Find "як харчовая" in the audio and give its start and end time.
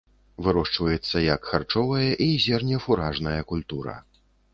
1.25-2.07